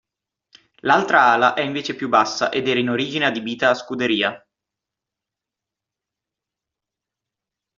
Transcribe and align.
L'altra 0.79 1.25
ala 1.31 1.53
è 1.53 1.61
invece 1.61 1.95
più 1.95 2.09
bassa 2.09 2.49
ed 2.51 2.67
era 2.67 2.79
in 2.79 2.89
origine 2.89 3.25
adibita 3.27 3.69
a 3.69 3.75
scuderia. 3.75 4.43